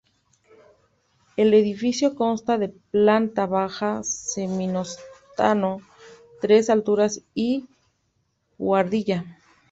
El 1.37 1.53
edificio 1.53 2.15
consta 2.15 2.57
de 2.57 2.69
planta 2.69 3.45
baja, 3.45 4.01
semisótano, 4.03 5.77
tres 6.41 6.71
alturas 6.71 7.21
y 7.35 7.67
buhardilla. 8.57 9.23